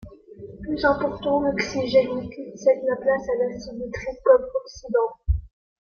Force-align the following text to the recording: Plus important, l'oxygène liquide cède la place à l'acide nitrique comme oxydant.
Plus 0.63 0.83
important, 0.83 1.41
l'oxygène 1.41 2.19
liquide 2.21 2.57
cède 2.57 2.81
la 2.89 2.95
place 2.95 3.21
à 3.29 3.35
l'acide 3.43 3.73
nitrique 3.77 4.17
comme 4.25 4.41
oxydant. 4.63 5.19